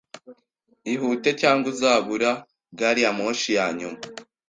[0.93, 2.31] Ihute, cyangwa uzabura
[2.79, 3.99] gari ya moshi ya nyuma.